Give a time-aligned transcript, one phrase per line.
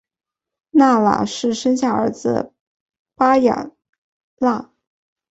[0.71, 2.53] 纳喇氏生下儿子
[3.13, 3.69] 巴雅
[4.39, 4.69] 喇。